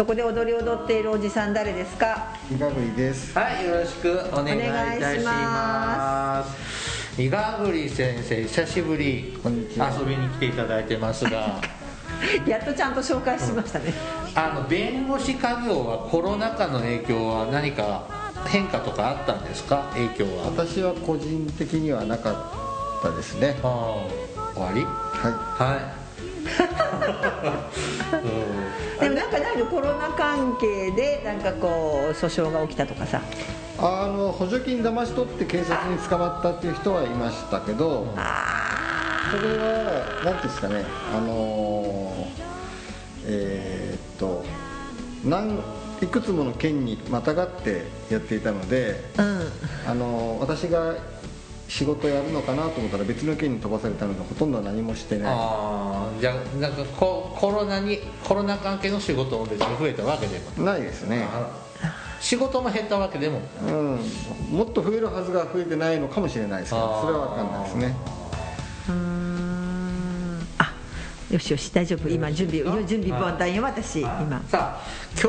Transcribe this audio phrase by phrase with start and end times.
[0.00, 2.28] そこで踊り踊っているおじさん誰ですか？
[2.50, 3.38] いかぐりです。
[3.38, 7.20] はい、よろしくお願いいたします。
[7.20, 11.60] 伊賀栗先生、久しぶりこんにちは遊びに来ていただいてますが、
[12.48, 13.92] やっとちゃんと紹介しましたね、
[14.34, 18.04] あの弁護士家業はコロナ禍の影響は何か
[18.46, 19.90] 変化とかあったんですか？
[19.92, 20.44] 影響は。
[20.46, 23.54] 私は個人的にはなかったですね。
[23.60, 23.70] 終
[24.62, 24.80] わり？
[24.82, 25.99] ははい。
[28.12, 29.00] うん。
[29.00, 33.18] でもなんかないのコロナ関係でなんかこう訴訟が起きたとかさ。
[33.18, 33.20] い。
[33.82, 40.84] あの補助金騙し取って警察に捕まったっていう人はいましたけど、あそれは何ていうんですかね、
[41.16, 42.28] あの
[43.24, 44.44] えーっと
[45.24, 45.58] 何
[46.02, 49.40] いくつもの県にまたがってやっていたので、あうん。
[49.88, 50.96] あの私が
[51.70, 56.20] 仕事やるのかなと思ったら別の県に飛ばされたのでほとんど何もしてない。
[56.20, 60.64] じゃあなんかココロナにコロナ関係の仕事も別に増えたわけでも。
[60.64, 61.28] ないですね。
[62.20, 63.40] 仕事も減ったわけでも。
[63.64, 64.00] うん、
[64.50, 67.96] もっと増えるはずが増えてないのかもしれないですけどそれは分かんないですね。
[68.88, 70.46] うーん。
[70.58, 70.74] あ
[71.30, 72.08] よしよし大丈夫。
[72.08, 74.42] 今準備準備万端よ私今。
[74.48, 74.82] さあ
[75.14, 75.28] 今日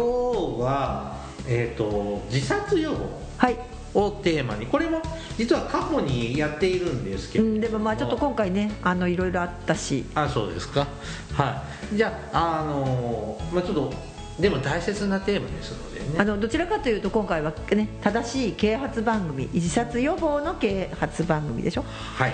[0.59, 3.21] はえっ、と自殺予防。
[3.37, 4.65] はいをテーマに。
[4.65, 5.01] これも
[5.37, 7.45] 実は過去にやっているんですけど。
[7.45, 10.05] も、んでもまあちょっと今回ねあのいろいろあったし。
[10.15, 10.87] あそうですか。
[11.33, 11.95] はい。
[11.95, 13.93] じゃああのまあちょっと
[14.39, 16.05] でも大切なテーマですのでね。
[16.17, 21.83] あのどちらかというと今回はね正しい啓発番組自殺予防の啓発番組でしょ？
[22.17, 22.33] はい。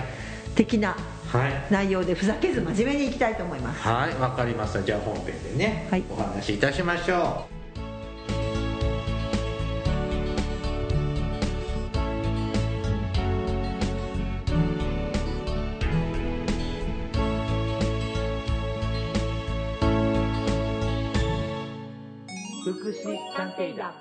[0.54, 0.96] 的な
[1.28, 1.52] はい。
[1.70, 3.82] 内容でふざけず真面目にいきたいと思います。
[3.82, 4.14] はい。
[4.14, 4.82] わかりました。
[4.82, 6.04] じゃあ本編でね、はい。
[6.10, 7.57] お話しいたしましょ
[22.72, 23.90] 福祉探偵団。
[23.90, 23.92] う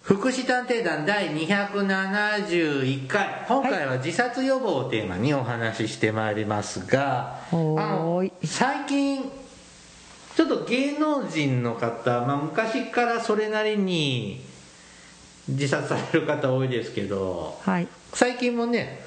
[0.00, 3.44] 福祉探偵団第271回。
[3.46, 9.30] 今回は自殺予防をテーマにお話ししてまいりますが、あおの最近
[10.34, 14.42] ちょっと芸能人の方、まあ、昔からそれなりに
[15.48, 17.88] 自殺される方多いですけどはい。
[18.12, 19.04] 最近もね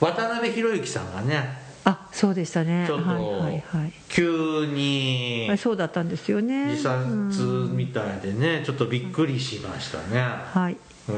[0.00, 2.84] 渡辺裕之さんがねあそうでしたね。
[2.86, 3.92] ちょっとはいはいはい。
[4.10, 6.72] 急にそうだったんですよね。
[6.72, 10.20] 自殺うんみたいでねちょっとびっくりしましたね。
[10.20, 10.76] はい。
[11.08, 11.16] うん。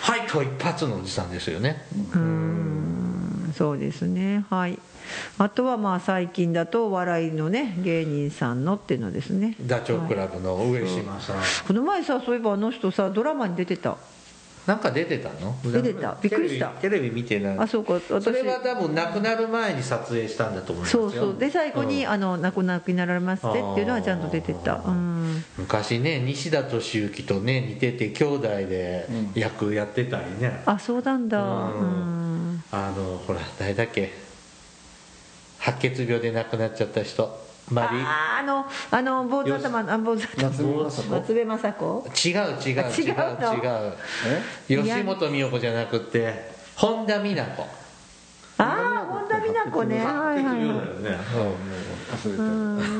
[0.00, 1.84] はい今日一発のおじさんですよね。
[2.14, 3.52] うん。
[3.54, 4.46] そうですね。
[4.48, 4.78] はい。
[5.36, 9.56] あとはまあ最近だとお笑いのね芸人さんのっていうのですね。
[9.60, 11.36] ダチョウ倶楽部の上島さん、
[11.66, 13.98] この前さそういえばあの人さドラマに出てた
[14.66, 15.56] なんか出てたの？
[15.64, 16.16] 出てた。
[16.20, 16.68] びっくりした。
[16.70, 17.58] テレビ見てない。
[17.58, 17.94] あそうか。
[18.10, 18.24] 私。
[18.24, 21.10] それは多分亡くなる前に撮影したんだと思いますよ。
[21.10, 21.38] そうそう。
[21.38, 22.10] で最後に、うん。
[22.10, 24.82] あの亡くなくなられますってっていうのはちゃんと出てた。
[24.84, 25.44] うん。
[25.56, 31.42] 昔ね西田敏行とね似てて兄弟で役やってたりね、あそうなんだ。
[31.42, 31.80] うん。
[31.80, 31.84] う
[32.54, 32.64] ん。
[32.72, 34.12] あのほら誰だっけ？
[35.58, 40.48] 白血病で亡くなっちゃった人マリあーあのあの坊主頭のあ坊主頭。
[41.10, 42.06] 松部雅子？
[42.24, 43.14] 違う違う違う
[44.68, 47.66] 違う吉本美代子じゃなくて本田美奈子。
[48.58, 49.98] ああ本田美奈子ね。
[49.98, 50.44] はいはい。
[50.44, 50.56] はい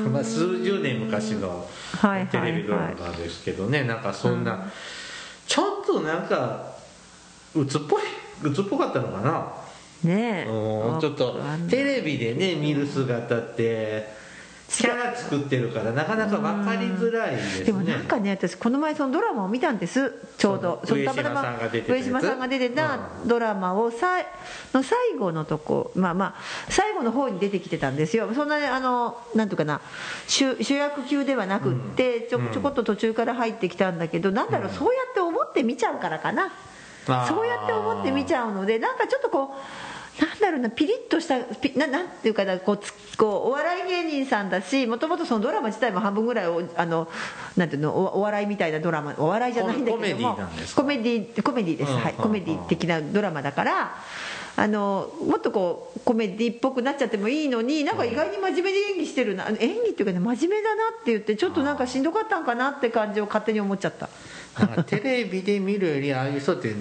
[0.09, 1.65] まあ数十年昔の
[2.01, 3.85] はいはいテレビドラマですけどね。
[3.85, 4.69] なんかそんな
[5.47, 6.73] ちょっとなんか
[7.55, 8.01] 鬱っぽい
[8.43, 9.47] 鬱っぽかったのかな。
[10.03, 10.49] ねえ。
[10.49, 11.39] うんちょっと
[11.69, 14.26] テレビでね見る姿って
[14.77, 17.65] キャラ作ってるからなかなか分かりづらいですね。
[17.65, 20.13] でもなんかね私この前そのドラマを見たんです。
[20.37, 24.25] ちょうどそうのたまたま上島さんが出てたドラマをさい
[24.73, 26.35] の最後のとこまあまあ
[26.69, 28.29] 最後の方に出てきてたんですよ。
[28.35, 29.81] そんなねあのなんていうかな
[30.27, 36.51] 主主役級ではなくってちょちょこっと途中から入ってきたんだけどなんだろうそうやって思って見ちゃうからかな。
[37.07, 37.13] そ
[37.45, 39.57] うやって思って見ちゃうのでなんかちょっとこう
[40.19, 47.07] なんだろうなピリッとしたピななんていうかなこうつこうお笑い芸人さんだしもともとそのドラマ自体も半分ぐらいおあの
[47.55, 50.37] なんていうのおお笑いみたいなドラマお笑いじゃないんだけども
[50.75, 53.95] コメディコメディコメディです、うんはい、うんコメディ的なドラマだから
[54.59, 59.47] あのもっとこうコメディっぽくなっちゃってもいいのになんか意外に真面目に演技してるな。
[59.49, 64.09] 演技っていうかね真面目だなって言ってちょっとなんかしんどかったんかなって感じを勝手に思っちゃった。
[64.85, 66.73] テレビで見るよりああいう人って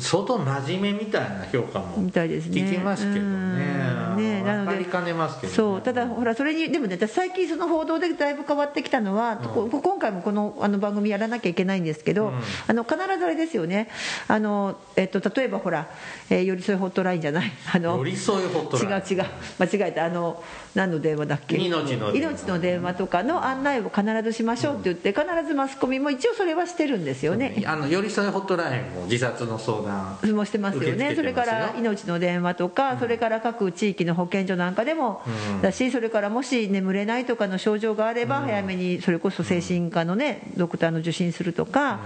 [0.00, 3.24] 相当真面目みたいな評価も聞きますけどね。
[3.24, 4.16] うん。
[4.16, 5.80] ねなので分かねますけど、ね、そう。
[5.80, 12.40] ただほらそれにでもね私最近その報道でだいぶ変わってきたのは、こ今回もこのあの番組やらなきゃいけないんですけど、うん。
[12.66, 13.88] あの必ずあれですよね。
[14.26, 15.88] あの、えっと、例えばほら、
[16.30, 17.50] えー寄り添いホットラインじゃない。
[17.72, 19.04] あの寄り添いホットライン。
[19.12, 19.26] 違う違う。
[19.58, 20.04] 間違えた。
[20.06, 20.42] あの
[20.74, 21.56] 何の電話だっけ？
[21.56, 22.14] 命の電話。
[22.16, 27.62] 命の電話とかの案内を必ずしましょうって言って必ずマスコミも一応それはしてるんですよね。
[27.66, 30.18] あの寄り添いホットラインも自殺の相談。
[30.34, 31.14] もしてますよね。
[31.14, 35.22] それから命の電話とか、それから各地域の保健所なんかでも
[35.54, 35.62] うん。
[35.62, 41.98] だし、それからもし眠れないとかの症状があれば、早めにそれこそ精神科のね、ドクターの受診するとか、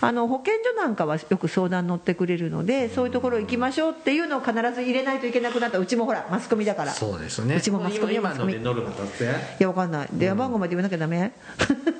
[0.00, 6.92] あの保健所なんかはよく相談乗ってくれるので、そういうところ行きましょうっていうのを必ず入れないといけなくなった、うちもほら、マスコミだから。
[6.92, 7.56] そうですね。
[7.56, 8.14] うちもマスコミ。
[8.14, 9.28] 今マスコミ今のでノルマ達成い
[9.62, 11.32] や、わかんない、電話番号まで言わなきゃダメ、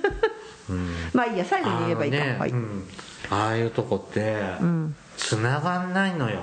[1.12, 2.88] まあいいや、最後に言えばいいか、はいあのねう、ん。
[3.30, 4.94] ああいうとこってん。
[5.16, 6.40] 繋がんないのよ。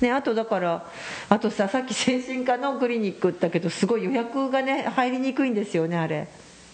[0.01, 0.85] ね、あとだから
[1.29, 6.27] あとささっき精神科のクリニックだけどすごい予約がね入りにくいんですよねあれ。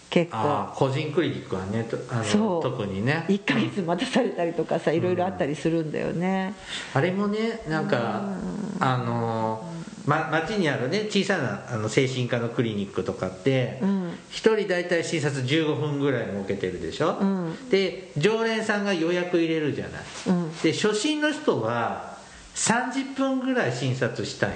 [0.10, 0.74] 結構。
[0.76, 2.64] 個人クリニックはねとあのそう。
[2.64, 3.26] 特にね。
[3.30, 6.54] 1ヶ月待たされたりとかさいろいろあったりするんだよね。
[6.94, 8.22] あれもねなんか
[8.80, 9.71] あの
[10.06, 14.12] ま、町にあるね小さなあの精神科のクリニックとかってうん。
[14.30, 17.70] 一、人大体診察15分ぐらい設けてるでしょ、うん。
[17.70, 20.58] で常連さんが予約入れるじゃない、うん。
[20.58, 22.18] で初診の人は
[22.56, 24.52] 30分ぐらい診察したい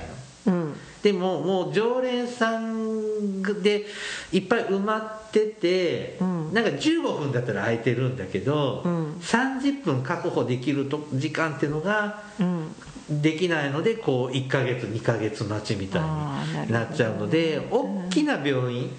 [0.45, 0.53] の。
[0.53, 0.75] うん。
[1.03, 3.85] でももう常連さんで
[4.31, 6.53] いっぱい埋まってて、うん。
[6.53, 9.13] なんか15分だったら空いてるんだけど、うん。
[9.21, 12.75] 30分確保できると時間っていうのがうん
[13.09, 18.89] できないのでこう1ヶ月2ヶ月待ちみたいになっちゃうので大きな病院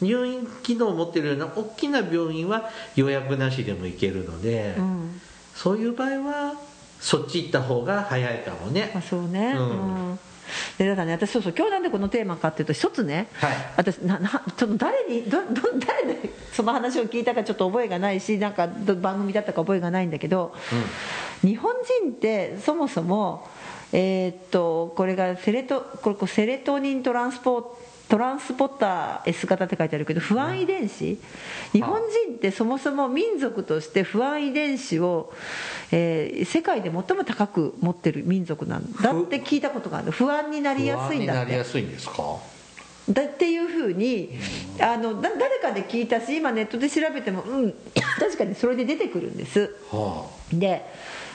[0.00, 5.20] 入院機能を持ってるような大きな病院は予約なしでも行けるので、うん。
[5.54, 6.54] そういう場合は
[7.00, 8.92] そっち行った方が早いかもね。
[8.94, 9.54] あそうね。
[9.56, 10.18] ううんん、
[10.78, 13.56] でだからね私そうそう今日なんでこのテーマかっていうと一つね、はい。
[13.76, 20.54] 私ななちょっと誰にどど誰でその話を聞いたかちょっと覚えがないしなんかど番組だったか覚えがないんだけど、
[21.42, 23.46] 日本人ってそもそも
[23.92, 27.64] えーっとこれがセレトこれセレトニントランスポー
[28.08, 31.18] トランスポッター S 型って書いてあるけど不安遺伝子、
[31.72, 35.32] 日本人ってそもそも民族として不安遺伝子を、
[35.90, 41.38] えー世界で最も高く持ってる民族なんだって聞いたことがある不安になりやすいんだって。
[41.38, 42.36] 不安になりやすいんですか？
[43.08, 44.30] だっていうふうに
[44.80, 47.74] あのだ誰かで聞いたし今ネットで調べてもうん
[48.18, 49.74] 確かにそれで出てくるんです。
[49.90, 50.82] はで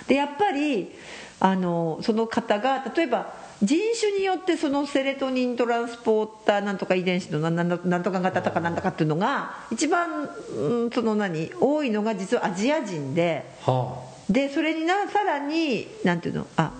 [0.07, 0.91] でやっぱり
[1.39, 13.71] あのその方が例えば人種によってそのセレトニントランスポーターなんとか遺伝子のなんなんなんとか型とかなんとかっていうのが一番、うん、その何多いのが実はアジア人であ。
[13.71, 16.71] はでそれになさらになんていうのあ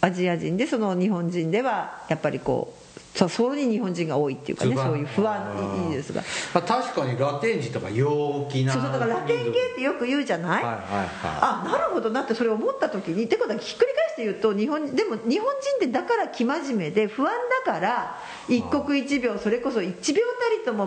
[0.00, 2.79] アジア人でその日本人ではやっぱりこう
[3.14, 6.22] そうそうに日本人が多いっていうかねそういう不安いいですが。
[6.54, 11.08] あ確かにラテン人とか陽気なそうそうだからラテン系ってよく言うじゃない、はいはいはい。
[11.22, 17.32] あなるほどなってそれ思った時にってことはひっくり返して言うと日本でも日本人ってだから生真面目で不安
[17.64, 18.16] だから
[18.48, 20.12] 一刻一秒それこそ1秒た
[20.56, 20.86] りとも、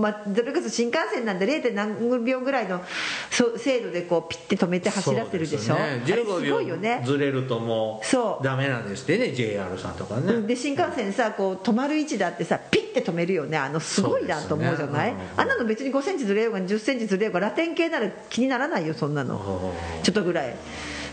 [0.00, 1.72] まあ、それこそ新幹線なんで 0.
[1.74, 2.82] 何秒ぐらいの
[3.30, 5.74] そ精度でこうピッて止めて走らせるでしょ？
[5.74, 6.22] そうですね。
[6.22, 7.00] 15すごいよね。
[7.04, 8.42] 秒ずれるともそう。
[8.42, 13.56] うダメなんですってね JR さんとかね、うんで新幹線さこう止まる位置だってさピッて止めるよね。
[13.56, 15.20] あのすごいなと思うじゃない、ね。
[15.36, 19.74] あんなの別に5センチずれようが1 0センチずれようがラテン系なら気にならないよそんなの。
[20.02, 20.54] ちょっとぐらい。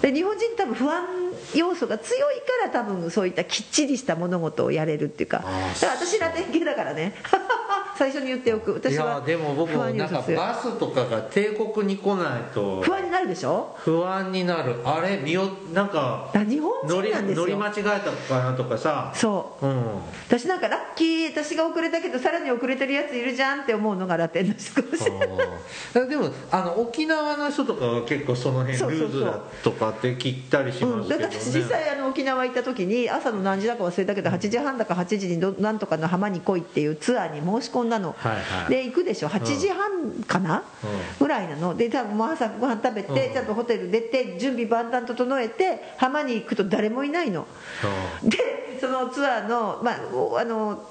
[0.01, 1.05] で日本人多分不安
[1.53, 5.37] 要素が強いから多分そういったきっちりした物事をやれるっていうか。
[5.39, 5.49] だか
[5.85, 7.13] ら私ラテン系だからね
[7.97, 8.71] 最初に言っておく。
[8.71, 12.81] い私はやでも僕不もなんかバスとかが帝国に来ないと。
[12.81, 13.75] 不安になるでしょ？
[13.77, 14.75] 不安になる。
[14.83, 17.43] あれ見よなんか日本乗り人なんですよ。
[17.43, 19.11] 乗り間違えたかなとかさ。
[19.15, 19.65] そう。
[19.65, 19.83] うん。
[20.27, 25.29] 私なんかラッキー私が遅れたけどさらに遅れてるやついるじゃんって思うのがラテンの人かもしれない。
[25.29, 26.07] あー。
[26.09, 38.69] でもあの沖縄の人とかは結構その辺ルーズだとかって聞いたりしうん、ますけどね、だから私実際あの沖縄行った時に朝の何時だか忘れたけど8時半だか8時にどなんとかの浜に来いっていうツアーに申し込んだの、はいはい。
[38.69, 40.63] で行くでしょ？8時半かな、
[41.19, 41.75] ぐらいなの。
[41.75, 43.33] で多分朝ご飯食べて、うん。
[43.33, 47.47] ちゃんとホテル出て準備万端整えて浜に行くと誰もいないの。
[48.23, 50.87] でそのツアーのまあおあの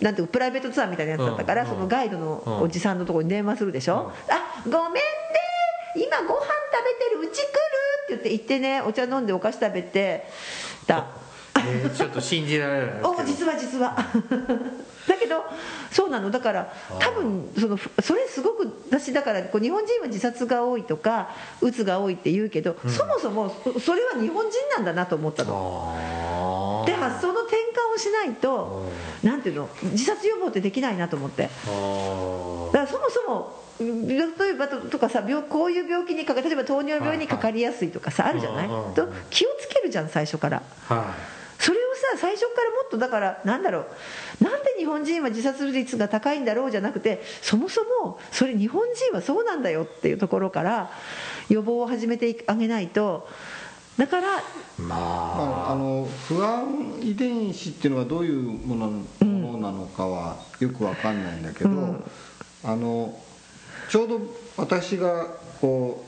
[0.00, 1.68] なんていうかプライベートツアーみたいなやつだったから、うん。
[1.68, 5.00] そのガイドのおじさんのところに電話するでしょ、あごめんね
[5.96, 6.46] 今ご飯食
[7.18, 7.50] べてるうち来る
[8.04, 8.80] って言って行ってね。
[8.82, 10.28] お茶飲んでお菓子食べて
[10.86, 11.06] た。
[11.68, 13.96] えーちょっと信じられない お実は実は
[15.06, 15.44] だけど
[15.90, 16.30] そうなの。
[16.30, 26.84] だから多分そのそれすごく私だからこう日本人は自殺が多いとかうつが多いって言うけど、そもそもそそれは日本人なんだなと思ったの。
[26.86, 28.90] で発想の転換をしないと
[29.22, 31.42] なんていうの自殺予防ってできないなと思って。
[31.44, 31.52] だか
[32.78, 38.66] らそもそもうん例えばととかさ病こういう病気にかか例えば糖尿病にかかりやすいとかさあるじゃない？
[38.66, 40.62] うんうんうんと気をつけるじゃん最初から。
[40.88, 41.14] は
[41.66, 41.80] それを
[42.14, 43.86] さ最初からもっとだからなんだろ
[44.40, 50.92] うなんで日本人は自殺率が高いんだろうじゃなくてそもそもそれ日本人はそうなんだよっていうところから
[51.48, 53.28] 予防を始めてあげないと
[53.98, 54.42] だからい
[54.78, 58.86] ままあ、あの不安遺伝子っていうのはどういうもの,、
[59.26, 62.04] ものなのかはよくわかんないんだけど、うん。
[62.62, 63.18] あの
[63.88, 64.20] ちょうど
[64.56, 65.26] 私が
[65.60, 66.04] こ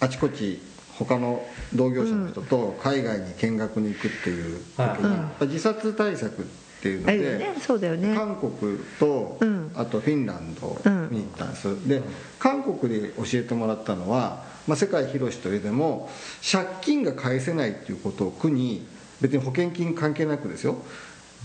[0.00, 0.60] うあちこち
[0.98, 6.44] 他の同業者の人と海外に見学に行くっていう時に、自殺対策っ
[6.82, 9.58] ていうので、韓国と、うん。
[9.74, 10.76] あとフィンランド
[11.10, 12.02] に行ったんです、で
[12.38, 16.10] 韓国で教えてもらったのは、まあ、世界広しといえども
[16.50, 18.86] 借金が返せないっていうことを苦に
[19.20, 20.76] 別に保険金関係なくですよ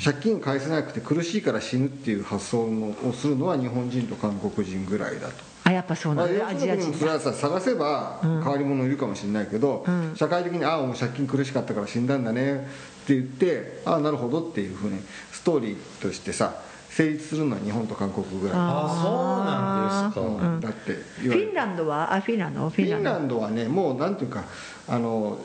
[0.01, 5.33] 借金返せなくて苦しいから死ぬっていう発想のをするのは日本人と韓国人ぐらいだと。
[5.65, 6.43] あやっぱそうまあ、なんだ。
[6.43, 10.13] 要するにアジア人それはさ探せば変わり者いるかもしれないけど、うん。
[10.15, 12.67] 社会的に「ああもう借金苦しかったから死んだんだね」
[13.03, 14.99] って言って「ああなるほど」っていうふうに
[15.31, 16.55] ストーリーとしてさ
[16.89, 18.57] 成立するのは日本と韓国ぐらい。
[18.57, 20.45] あそうなんですか。
[20.53, 20.59] うん。
[20.59, 22.13] だってフィンランドは？
[22.13, 22.69] あフィンランド？
[22.69, 24.43] フフィンラィンドはねもうなんていうか
[24.89, 25.39] あの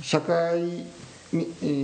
[0.00, 0.86] 社会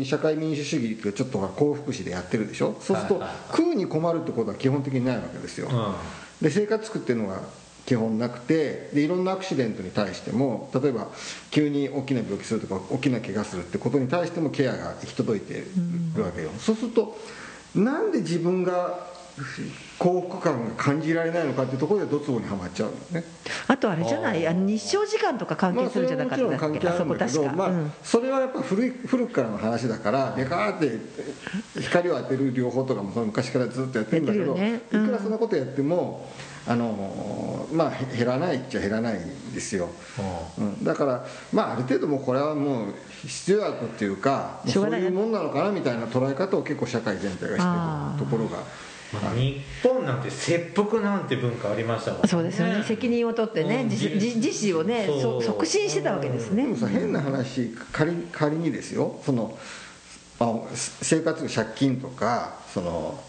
[0.04, 2.76] 社会民主主義ってちょっと幸福史でやってるでしょ？
[2.80, 5.94] そうすると食うに困るってことは基本的にないわけですよ、うん。
[6.40, 7.40] で生活苦っていうのが
[7.84, 11.08] 基本なくてでいろんなアクシデントに対しても例えば
[11.50, 15.64] 急に大きな病気するとか大きな怪我するってことに対してもケアが行き届いて
[16.16, 17.18] るわけよ、そうすると
[17.74, 19.12] なんで自分が
[19.98, 23.26] 幸福感が感じられないのかっていうところでドツボにはまっちゃうのね。
[23.66, 24.46] あとあれじゃない？
[24.46, 27.04] あの日照時間とか関係するんじゃなかったっけ関係あ
[27.54, 27.92] まあうん。
[28.02, 34.82] それはやっぱ古い古くからの話だからでかーって光を当てる療法とかもその昔からずっとやってるんだけど、ね。
[34.92, 35.04] うん。
[35.04, 36.28] いくらそんなことやっても
[36.66, 39.90] あのまあへ減らないっちゃ減らないんですよ、
[40.58, 42.94] うん、だからまあある程度もうこれはもう
[43.26, 48.93] 必要悪っていうかそういいうもんなのかなみたいな捉え方を結構社会全体がしてるところがまあ
[49.34, 52.28] 日本なんて切腹なんて文化ありましたもんね。
[52.28, 52.82] そうですよね。
[52.82, 53.88] 責任を取ってねうん。
[53.88, 55.08] 自自自死をね
[55.42, 56.64] 促進してたわけですね。
[56.64, 59.20] でもさ変な話仮仮にですよ。
[59.24, 59.56] その
[60.40, 63.22] あ生活借金とかその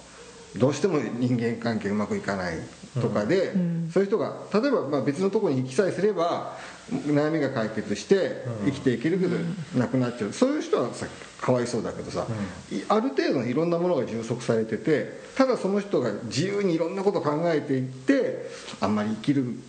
[0.57, 2.57] どうしても人間関係うまくいかない
[3.01, 3.51] とかで、
[3.91, 6.57] そういう人が例えばまあ別のところに行きさえすれば
[6.91, 9.37] 悩みが解決して生きていけるけど
[9.77, 10.33] なくなっちゃう。
[10.33, 11.07] そういう人はさ
[11.41, 12.25] かわいそうだけどさ、
[12.71, 18.47] いある程度のいろんなものが充足されててただその人が自由にいろんなことを考えていって
[18.81, 19.59] あんまり生きる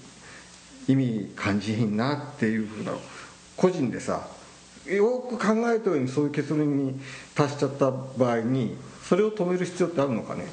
[0.89, 2.93] 意味感じひんなっていうふうな
[3.57, 4.29] 個人でさ
[4.87, 7.01] よく考えた上にそういう結論に
[7.35, 10.47] 達しちゃった場合にそれを止める必要ってあるのかね？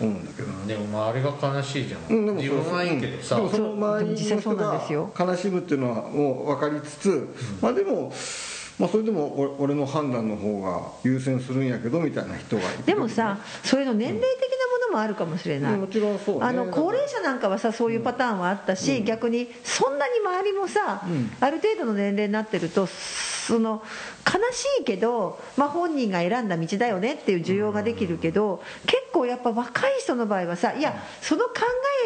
[0.00, 0.26] 思うん。
[0.26, 4.80] だけど、でもまああれが悲しいじゃん、うんでも自分はいいけどさ、でもその周りの人が
[5.18, 8.12] 悲しむっていうのはもう分かりつつ、まあでも
[8.78, 14.56] まあそれでも俺俺の判断の方が優先するんやけどみたいな人がいるでもさそれの年齢的な
[14.88, 16.44] ものもあるかもしれない、もちろんそうね。
[16.44, 21.30] あの高齢者なんかはさそういうパターンはあったし、逆にそんなに周りもさ、うん。
[21.40, 23.82] ある程度の年齢になってるとその
[24.26, 31.52] 悲しいけど、まあ、本人が選んだ道だよねっていう需要ができるけど、結構やっぱ若い人の場合はさいやその考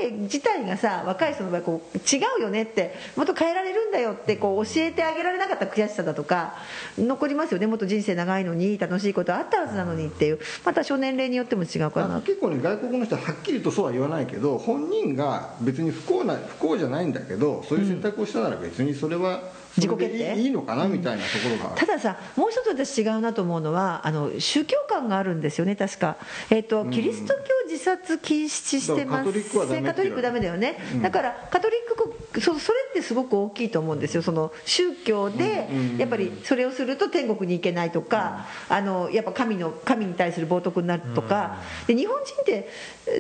[0.03, 6.55] え自体がさ若い人の場合こう違うよねってもっと変えられるんだよってこう教えてあげられなかった悔しさだとか
[6.99, 7.67] 残りますよね。
[7.67, 10.39] もっと人生長いのに楽しいことあったはずなのにっていう。
[10.65, 19.43] また少年齢によっても違うかなあ結構ね外国の人ははっきりとそうは言わないけど本人が別に不幸な不幸じゃないんだけどそういう選択をしたなら別にそれは
[19.77, 20.35] 自己決定？
[20.41, 21.73] いいのかなみたいなところが。
[21.73, 26.17] あるたださもう一つ私違うなと思うのはあの宗教観があるんですよね確か、
[26.51, 29.33] えーとキリスト教自殺禁止してます。
[29.59, 34.23] だからカトリックはダメだよね、だからカトリックそそれってすごく大きいと思うんですよ。
[34.23, 42.69] その宗教でうんやっぱりそれをすると天国に行けないとか、あのやっぱ神の神に対する冒涜になるとか、で日本人って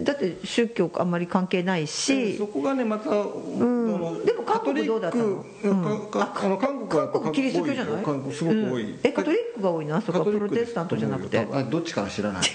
[0.03, 5.45] だって宗教あんまり関係ないし、そこがねまた、あのでも韓国どうだったの？
[5.45, 8.05] カトリックかかあの韓国はやっぱ韓国キリスト教じゃない？
[8.05, 8.99] 韓国すごく多い、うん。
[9.03, 11.47] えカトリックが多いのあそこはプロテスタントじゃなくて。
[11.53, 12.43] あどっちかは知らない。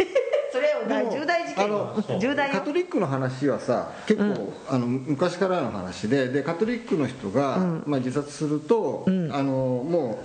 [0.51, 2.53] それを大重大事あの件 重大よ。
[2.55, 9.51] カトリックの話はさ結構、あの昔からの話ででカトリックの人が、まあ、自殺すると、あの
[9.87, 10.23] も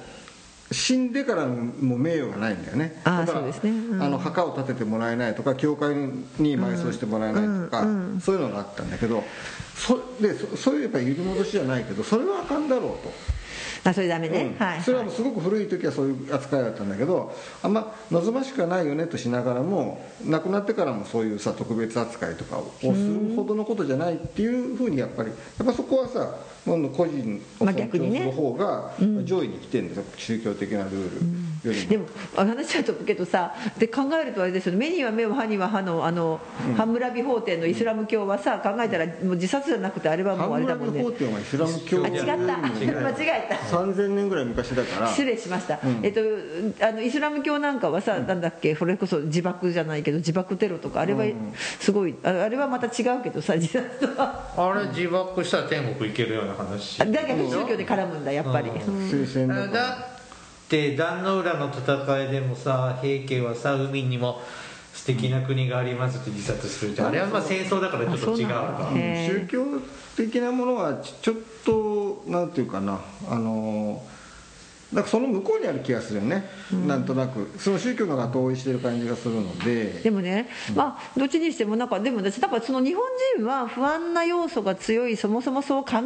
[0.71, 3.01] う死んでからのもう名誉がないんだよね。
[3.05, 3.71] だからそうですね。
[3.71, 4.03] うん。
[4.03, 7.85] あの墓を建ててもらえないとか教会に埋葬してもらえないとか、
[8.21, 9.23] そういうのがあったんだけど
[9.75, 13.13] そでそそういうやっぱり揺り戻しじゃないけどそれはあかんだろうと。
[13.85, 14.65] あそれダメね、うん。
[14.65, 25.35] はいそれはもうすごく古い時はそういう扱いだったんだけどあんま望ましくはないよねとしながらも亡くなってからもそういうさ特別扱いとかをするほどのことじゃないっていうふうにやっぱりや
[25.65, 28.93] っぱそこはさ個人をまあ尊重す逆にねる方が
[29.25, 30.93] 上位に来てるんですよ、宗教的なルー
[31.65, 31.71] ル。
[31.71, 31.89] よりも。
[31.91, 34.79] でもあ話は飛ぶけどさで考えるとあれですよね。
[34.79, 36.41] 目には目を歯には歯のあの、
[36.77, 41.03] ハンムラビ法典のイスラム教はさ考えたらもう自殺じゃなくてあれはもうあれだもんね。
[41.03, 42.05] ハンムラビ法典はイスラム教。
[42.05, 42.33] あ違った。
[42.33, 43.77] 間違えた。
[43.77, 45.09] 3000年ぐらい昔だから。
[45.09, 46.21] 失礼しました、えっと、
[46.87, 48.75] あのイスラム教なんかはさ、なんだっけ？
[48.75, 51.25] それこそ自爆じゃないけど自爆テロとかあれは
[51.81, 54.53] すごいああれはまた違うけどさ自殺とは。
[54.57, 56.99] あれ自爆したら天国行けるような話。
[56.99, 59.49] だけど宗教で絡むんだやっぱり、うん。
[59.49, 64.41] だって壇ノ浦の戦いでもさ平家はさ海にも
[64.95, 67.09] 素敵な国がありますって自殺するじゃん。
[67.09, 68.91] あれはまあ戦争だからちょっと違うか。
[68.93, 69.65] 宗教
[70.17, 73.01] 的なものはちちょっとなんていうかな。
[73.29, 74.03] あの
[74.93, 76.45] だからその向こうにある気がするよね、
[76.87, 77.51] なんとなく。
[77.59, 80.01] その宗教の方が同意してる感じがするので。
[80.03, 83.03] でもね、まあどっちにしてもなんかでも私だからその日本
[83.37, 86.01] 人は不安な要素が強いそもそもそう考えや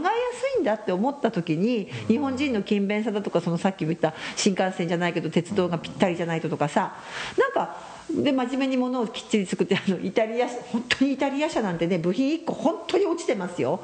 [0.54, 6.96] すいんだって思った時に日本人の勤勉さだとかそのさっきも言った新幹線じゃないけど鉄道がぴったりじゃないととかさ
[7.38, 13.80] なんかで真面目に物をきっちり作ってあのイタリア本当にイタリア車なんてね部品1個本当に落ちてますよ、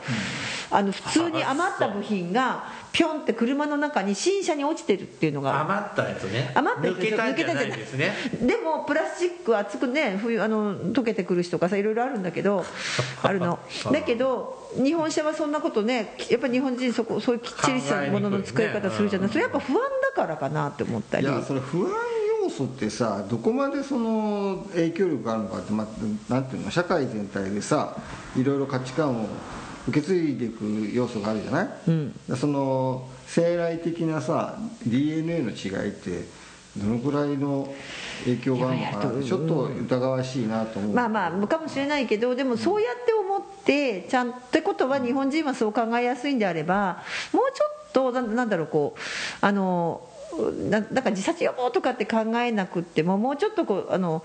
[0.71, 5.61] あの普通に余った部品がピョンって車の中に新車に落ちてるっていうのが。
[5.63, 6.53] 余ったやつね。
[6.55, 6.97] 余ったやつ。
[6.99, 8.13] 抜けたんじゃないですね。
[8.43, 12.65] でもプラスチック熱くね冬あの溶けてくるしとかさいろいろあるんだけど
[13.23, 13.59] あるの。
[13.91, 21.27] だけど日本車はそんなことねやっぱり日本人そこそういうきっちりしたものの作り方するじゃない、それやっぱ不安だからかなって思ったり。
[21.27, 21.93] いやそれ不安
[22.43, 27.97] 要素ってさどこまでその影響力があるのかって、まあ、なんていうの社会全体でさ
[28.37, 29.27] いろいろ価値観を
[29.89, 31.69] 受け継いでいく要素があるじゃない、
[32.37, 36.25] その生来的なさ DNA の違いって
[36.77, 37.73] どのくらいの
[38.25, 39.23] 影響があるのかな？
[39.23, 49.01] ちょっと疑わしいなと思う、まあまあかもしれないけどでもそうやって思ってちゃんってことは日本人はそう考えやすいんであればもうちょっとなんなんだろうこう
[49.45, 50.09] あの
[50.71, 54.25] ななんか自殺予防とかって考えなくってももうちょっとこうあの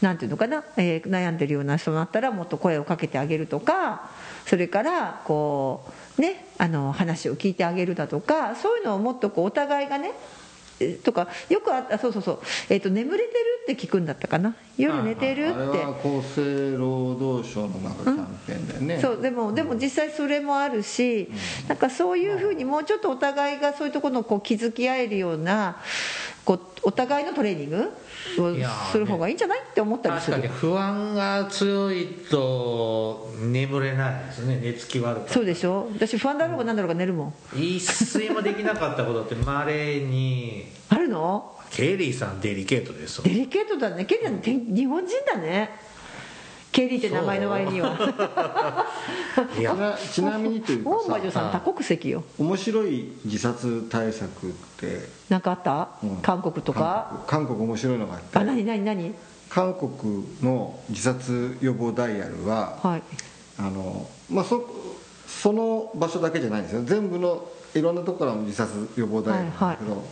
[0.00, 4.10] なんていうのかな、えー悩んでるような人だったらもっと声をかけてあげるとか
[4.46, 5.84] それからこ
[6.18, 10.12] うねあの話を聞いてあげるだとかそういうのをもっとこうお互いがね
[10.80, 13.30] えとかよくあったそうそうそう、えー、と眠れてる
[13.62, 14.54] って聞くんだったかな。
[14.76, 15.78] 夜寝てるあれって。
[15.78, 21.30] は厚生労働省のなんかキャンペーンだよね、そうでもでも実際それもあるし
[21.68, 25.76] なんかそういうふうにもうちょっとお互いがそういうところのこう気づき合えるような
[26.44, 27.90] こうお互いのトレーニング
[28.38, 28.54] を
[28.92, 30.36] する方がいいんじゃないって思ったりする。
[30.36, 34.60] 確かに不安が強いと眠れないですね。
[34.62, 35.88] 寝つき悪かったそうでしょ？
[35.94, 37.34] 私不安だろうが何だろうが寝るもん。
[37.54, 37.80] 一
[38.14, 41.52] 睡もできなかったことってまれにるの？
[41.70, 44.04] ケリーさんデリケートですデリケートだね。
[44.04, 45.70] ケリーさん日本人だね
[46.74, 47.96] ケリーって名前の割には。
[49.56, 49.96] いや。
[50.12, 52.24] ちなみにというか大魔女ささん多国籍よ。
[52.36, 55.08] 面白い自殺対策って。
[55.28, 56.16] なんかあった、うん。
[56.16, 57.22] 韓国とか？
[57.28, 57.60] 韓国。
[57.60, 58.38] 面白いのがあって。
[58.40, 59.14] あ何何何？
[59.48, 63.02] 韓国の自殺予防ダイヤルははい。
[63.56, 64.68] あの、まあ、そ
[65.28, 66.82] その場所だけじゃないんですよ。
[66.84, 70.04] 全部のいろんなところからも自殺予防ダイヤルなんだけど、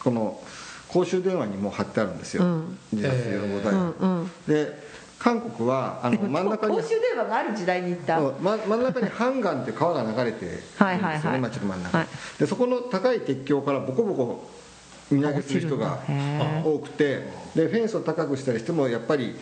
[0.00, 0.40] この
[0.88, 2.78] 公衆電話にも貼ってあるんですよ、うん。
[2.92, 4.30] 自殺予防ダイヤル、うんうん。
[4.48, 8.18] で韓国はあの真ん中に公衆電話がある時代に行った。
[8.18, 11.40] そうま真ん中にハンガンって川が流れてるんですよねはいはいはい。
[11.40, 12.06] 町の真ん中、はい。
[12.38, 14.50] でそこの高い鉄橋からボコボコ
[15.10, 16.00] 見投げする人が
[16.64, 19.34] 多くてでフェンスを高くしたりしてもやっぱり、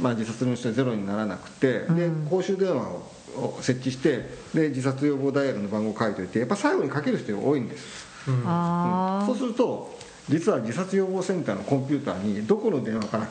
[0.00, 8.06] まあ、自殺の人はゼロにならなくて、で公衆電話をを設置してで自殺予防ダイヤルの番号を書いておいてやっぱ最後にかける人が多いんです、
[8.46, 13.28] ああそうすると実は自殺予防センターのコンピューターにどこの電話から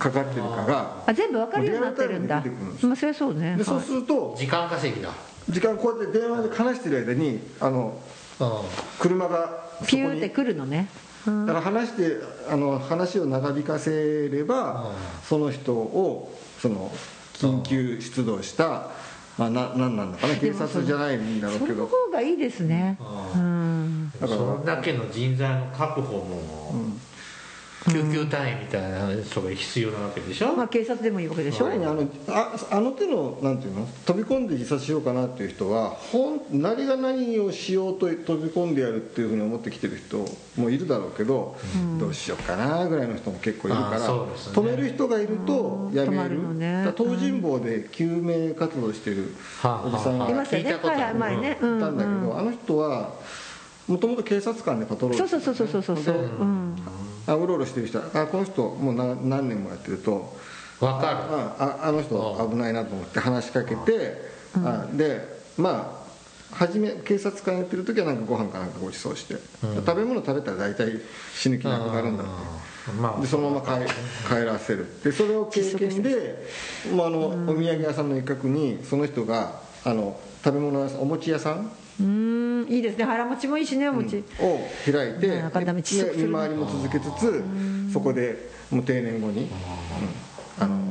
[0.00, 2.42] かかってるかがあ全部わかるようになってるんだ。
[2.82, 3.54] まあそれはそうね。
[3.56, 5.10] でそうはいすると時間稼ぎだ。
[5.48, 8.00] 時間こうやって電話で話してる間にあの
[8.40, 8.44] う
[8.98, 10.88] 車がピューってくるのね。
[11.26, 12.16] うんだから話して
[12.48, 14.94] あの話を長引かせれば、うん。
[15.22, 16.90] その人をその
[17.34, 18.88] 緊急出動した、
[19.36, 22.96] まあ、ななんなんだかな警察じゃないんだろうそのけど方がいいですね。
[23.34, 24.04] ううん。
[24.04, 26.72] んそんだけの人材の確保も、
[27.88, 31.64] 救急隊員みたいな人が必要なわけでしょ、まあ警察でもいいわけでしょ？
[31.64, 33.88] 特にあのああの手のなんていうの？
[34.04, 40.18] 飛び込んで自殺しようかなっていう人はほん何が何をしようと飛び込んでやるっていうふうに思ってきてる人
[40.60, 41.56] もいるだろうけど、
[41.98, 44.04] どうしようかなぐらいの人も結構いるから、ね。
[44.04, 50.62] 止める人がいるとや止まめる東尋坊で救命活動してるはあおじさんがはあいましたね。
[50.64, 51.00] 聞いたことある。
[51.00, 51.52] はいはい前ね。
[51.52, 53.14] いたんだけど、うんあの人は
[53.88, 56.44] もともと警察官でパトロールそうそうそうそうそうそうでう。
[56.44, 56.76] ん。
[57.26, 57.98] あうろうろしてる人。
[57.98, 60.36] はあこの人もう何何年もやってると。
[60.80, 64.16] わかあああの人危ないなと思って話しかけて、
[64.56, 65.20] あで
[65.58, 66.00] ま
[66.52, 70.92] あ初め警察官やってる時はなんかご飯かなんかご馳走して、食べ物食べたら大体
[71.34, 72.32] 死ぬ気なくなるんだって。
[72.92, 73.02] うん。
[73.02, 73.20] まあ。
[73.20, 73.86] でそのまま帰
[74.26, 74.86] 帰らせる。
[75.04, 76.46] でそれを経験で、
[76.96, 83.04] まあ、あのお土産屋さんの一角にその人があの食べ物屋さんお餅屋さんうんいいですね。
[83.04, 84.24] 腹持ちもいいしねお餅。
[84.40, 84.60] を
[84.90, 87.44] 開いて、うん赤玉で窒息する見回りも続けつつ
[87.92, 89.48] そこでもう定年後に、うん。
[90.58, 90.89] あの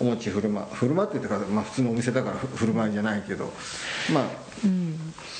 [0.00, 0.74] お餅振る舞う。
[0.74, 3.52] 振る舞ってってか、まあ、普通のお店だからふ振る舞いじゃないけど。
[4.12, 4.24] まあ、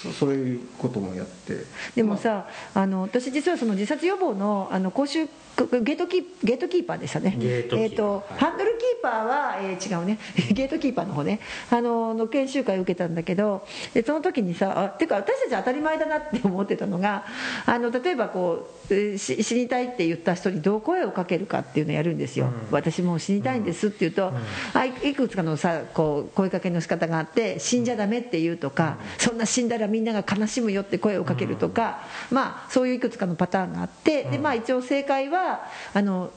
[0.02, 1.64] そそういうこともやって。
[1.94, 7.36] でもさあの私実はその自殺予防のあの講習ゲートキーゲートキーパーでしたね。
[7.38, 7.82] ゲートキーパー。
[7.82, 8.38] えーとはい。
[8.38, 10.18] ハンドルキーパーは、えー違うね。
[10.52, 11.40] ゲートキーパーの方ね。
[11.70, 17.24] あのの研修会を受けたんだけどでその時にさあてか私たち当たり前だなって思ってたのが
[17.66, 24.32] あの例えばこうえーし死にたいって言った人にどう声をかけるかっていうのをやるんですよ、私もう死にたいんですって言うと、
[24.74, 35.62] あいいくつかのさこう声かけの仕方があって死んじゃダメって言うとか、そんな死んだらみんなが悲しむよって声をかけるとか、まあそういういくつかのパターンがあって、でまあ一応正解は
[35.94, 36.30] あの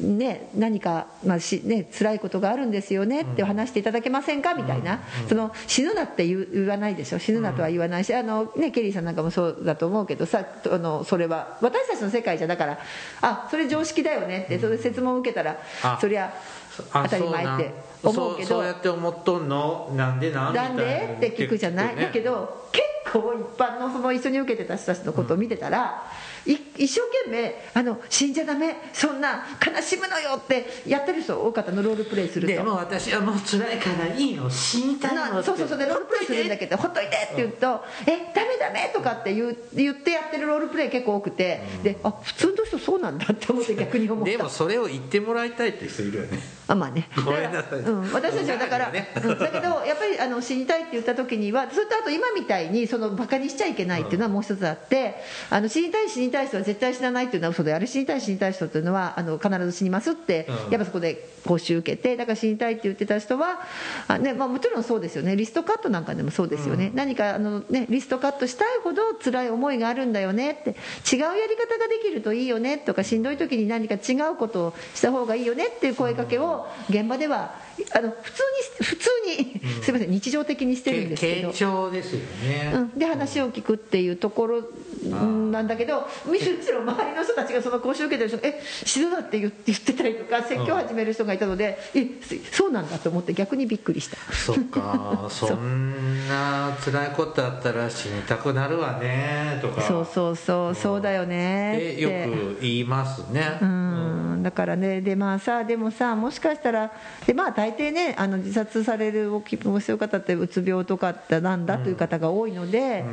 [0.00, 4.54] ね、何か、まあしね辛いことがあるんですよねって話していただけませんか？
[4.54, 7.18] みたいな、その死ぬなって言わないでしょ？
[7.18, 12.78] 死ぬなとは言わないし、あのね、ケリーさんなんかもそうだと思うけどさあのそれは私たちの世界じゃだから
[13.20, 15.98] あそれ常識だよねってそれ説問を受けたらあ。
[16.00, 18.48] そりゃあ当たり前ってそう思うけど。
[18.48, 19.92] そうやって思っとんの？
[19.96, 20.54] なんでなん？
[20.54, 20.84] ないんで？
[20.84, 22.06] なって聞くじゃない、ね。
[22.06, 26.10] だけど結構一般のその一緒に受けてた人たちのことを見てたら、
[26.44, 32.54] い一生懸命あの死んじゃダメそんな悲しむのよってやってる人多かったのロールプレイすると。
[32.54, 34.50] でも私はもう辛いからいいの。
[34.50, 44.30] 死にたいのなそうそうそうでロールプレイするんだけど「ほっといて」って言うと「えダメダメ」とかって言う言ってやってるロールプレイ結構多くて、であ普通の人そうなんだって思って逆に思った。
[44.30, 47.08] でもそれを言ってもらいたいって人いるよねあまあね。
[47.24, 47.80] ごめんなさい。
[47.80, 49.08] うん、私たちはだから、ね。
[49.22, 55.16] うんだけどやっぱりあの死にたいって言った時にはそれとあと今みたいにそのバカにしちゃいけないっていうのはもう一つあって
[55.50, 60.72] あの死にたい死にたい人は絶対死なないっていうのは嘘であれ死にたい死にたい人っていうのはあの必ず死にますって、うん。
[60.72, 63.60] やっぱそこで講習受けてだから死にたいって言ってた人は
[64.08, 65.36] あ、ねまあ、もちろんそうですよね。
[65.36, 76.55] リストカットなんかでもそうですよね、何かあの、ね、リストカットしたいほど辛い思いがあるんだよねって違うやり方ができるといいよねとかしんどい時に何か違うことをした方がいいよねっていう声かけを
[76.88, 77.54] 現場では
[77.94, 78.42] あの普通
[78.80, 81.50] に普通に、すみません日常的にしてるんですけど。
[81.50, 81.52] 傾。
[81.52, 84.62] 聴ですよね、うん、で話を聞くっていうところ
[85.10, 92.06] なんだけどむしろ周りの人たちがその講習受けてる人が「え死ぬな」って言ってたりとか説教を始める人がいたので「え
[92.52, 94.16] そうなんだ」と思って逆にびっくりした。
[94.32, 95.26] そっか。
[95.30, 99.82] そんな辛いことあったら死にたくなるわねとか。
[99.82, 101.94] そうそうそうそうだよねって。
[101.98, 103.58] えよく言いますね。
[103.60, 104.42] うん。
[104.42, 106.92] だからねでまあさでもさもしかしたら
[107.26, 113.04] でまあ大抵ねあの自殺されるお気持ちの方ってうつ病とかってなんだという方が多いので、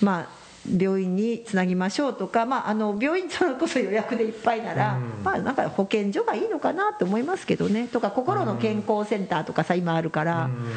[0.00, 5.24] まあ病院につなぎましょうとか、まあ、あの病院それこそ予約でいっぱいなら、うん。
[5.24, 7.88] まあ、なんか保健所がいいのかなと思いますけどね。
[7.88, 10.70] とか心の健康センターとかさ今あるから、うん。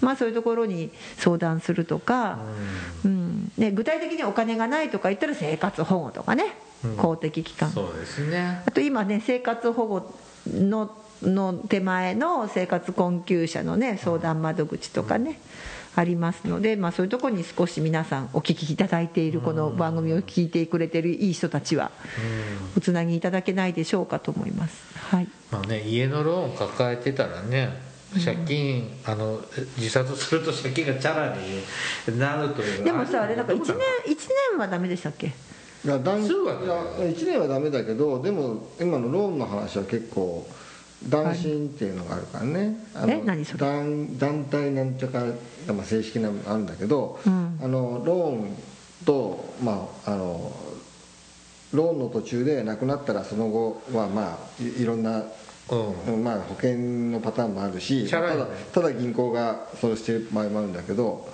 [0.00, 2.38] まあ、そういうところに相談するとか、
[3.04, 3.50] うん。
[3.58, 6.96] ね、具体的にお金がないとか言ったら生活保護とかね、うん。
[6.96, 7.70] 公的機関。
[7.70, 8.62] そうですね。
[8.66, 10.14] あと今ね生活保護
[10.46, 10.90] の
[11.22, 15.40] の手前の生活困窮者のね相談窓口とかね、
[15.96, 21.90] ありますので、まあ、そういうところに少し皆さんお聞きいただいているこの番組を聞いてくれてるいい人たちは
[22.76, 24.82] おつなぎいただけないでしょうかと思います。
[25.10, 25.28] はい。
[25.50, 27.68] まあね家のローン抱えてたらね
[28.24, 29.40] 借金、あの
[29.76, 33.76] 自殺すると借金がチャラになるというでもさあれなんか1年
[34.06, 35.32] 一年はダメでしたっけ？
[35.84, 40.46] いやだんいや1年はダメだけどでも今のローンの話は結構
[41.08, 43.60] 団身っていうのがあるからね、あのえ何それ？
[43.60, 45.22] 団団体なんちゃか、
[45.68, 47.58] まあ、正式なのがあるんだけど、うん。
[47.62, 48.56] あのローン
[49.04, 50.52] と、まあ、あの
[51.72, 55.24] ローンの途中で亡くなったらその後はまあいいろんな
[56.06, 56.22] うん。
[56.22, 56.76] まあ、保険
[57.10, 61.26] のパターンもあるし、ただただ銀行がそれをしてる場合もあるんだけど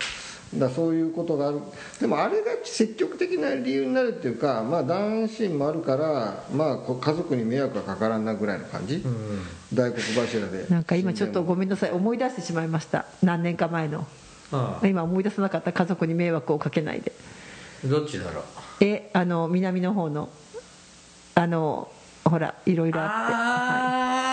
[0.54, 1.60] だそういうことがある。
[2.00, 10.66] でもあれが積極的な理由になるっていうか、まあ、男子もあるから、まあ、こう家族に迷惑がかからんなぐらいの感じ、うん大黒柱で。
[10.68, 11.92] なんか今ちょっとごめんなさい。
[11.92, 13.06] 思い出してしまいました。
[13.22, 14.06] 何年か前の。
[14.52, 15.72] あ今思い出さなかった。
[15.72, 17.12] 家族に迷惑をかけないで。
[17.84, 18.44] あどっちだろう。
[18.80, 20.28] えあの南の方の
[21.36, 21.88] あの
[22.24, 23.34] ほらいろいろあって。
[23.34, 24.29] ああ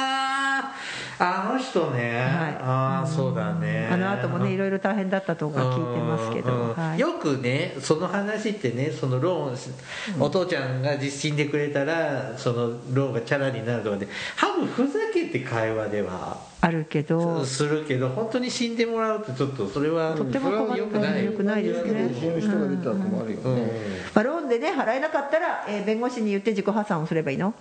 [1.20, 2.58] あの人ね、はい。
[2.62, 3.90] ああそうだね。
[3.92, 6.70] あの後もねいろいろ大変だったとか聞いてますけど、うん。
[6.70, 16.46] うんはい、よくねその話ってねそのローン、お父ちゃんが実死んでくれたらそのローンがチャラになるとかで多分ふざけて会話では。
[16.60, 17.46] あるけど。
[17.46, 20.74] するけど本当に死んでもらうとちょっとそれはとっても困った。
[20.74, 21.26] それは良くない。
[21.26, 22.10] 良くないですね。
[22.14, 23.56] 死ぬ人が出たら困るようん。
[23.56, 23.72] ね、
[24.14, 27.54] まあ、ローンでね払えなかったら、えー弁護士に言って自己破産をすればいいの？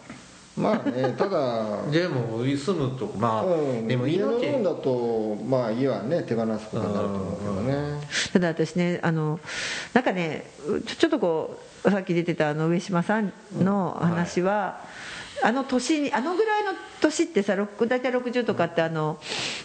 [0.57, 8.01] まあねただ でも住むとこまあ、うん、でも家のロ命ーンだとまあ家はね手放すことになると思うけどね。
[8.33, 9.38] ただ私ねあの
[9.92, 10.47] なんかね
[10.87, 14.81] ちょちょっとこうさっき出てたあの上島さんの話は、
[15.42, 19.19] あの年にあのぐらいの年ってさ大体60とかってあの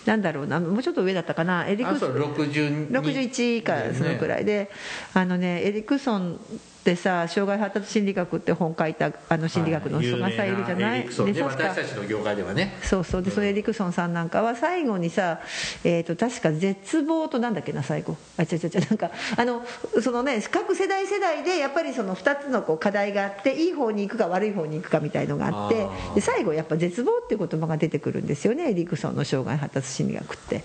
[0.05, 4.69] なんだろうなもうちょっと上だったかなエリクあそう62 61かそのくらいで、
[5.13, 6.39] あのねエリクソン
[6.81, 11.01] ってさ障害発達心理学って本書いたあの心理学の人がさ、い、るじゃない？
[11.01, 11.33] エリクソンね。
[11.33, 12.73] で私たちの業界ではね。
[12.81, 13.21] そうそう。
[13.21, 15.41] でそのエリクソンさんなんかは最後にさ、
[15.83, 18.17] えー、と確か絶望となんだっけな最後。
[18.37, 18.79] あ違う違う違う。
[18.89, 19.61] なんかあの
[20.01, 30.63] そのね各世代世代でやっぱりその2つのこう課題があっていい方に行くか悪い方に行くかみたいのがあってで最後やっぱ絶望っていう言葉が出てくるんですよねエリクソンの障害発達心理学って。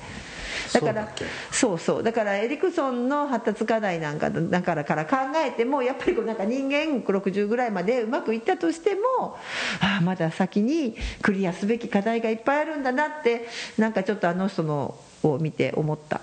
[0.72, 1.08] だから
[1.50, 9.36] そうそうだからエリクソンの発達課題なんかだからから考えてもやっぱりこうなんか人間60ぐらいまでうまくいったとしても
[9.80, 16.20] ああまだ先にクリアすべき課題がいっぱいあるんだなってなんかちょっとあの人のを見て思った。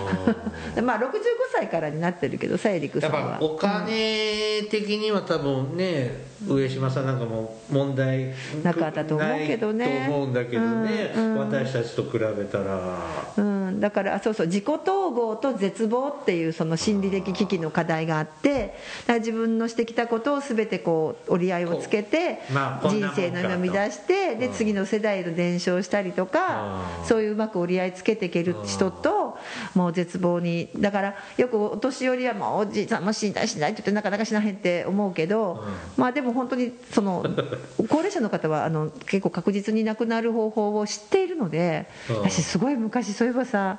[0.82, 1.10] まあ65
[1.52, 3.18] 歳からになってるけどさエリクソンは。
[3.18, 9.86] やっぱお金的には多分ね上島さんなんかも問題なかったと思うけどね。
[9.86, 11.38] ないと思うんだけどね、うんうん。
[11.38, 12.98] 私たちと比べたら。
[13.36, 18.74] うん、だからあそうそう自己統合と絶望っていうその心理的危機の課題があって
[19.08, 24.62] 自分のしてきたことを全てこう折り合いをつけてまあ人生の生み出してでうん。
[24.62, 29.36] 次の世代へと伝承したりとかそういううまく折り合いつけていける人と
[29.74, 35.64] もう絶望にだからよくお年寄りはもうおじいさんも死んだ死んだって言ってなかなか死なへんって思うけど
[35.96, 37.24] まあでも本当にその
[37.88, 42.16] 高齢者の方はあの結構確実に亡くなる方法を知っているのでうん。
[42.22, 43.78] 私すごい昔そういえばさ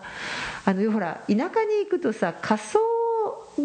[0.66, 1.40] あのほら田舎に
[1.84, 2.80] 行くとさ仮装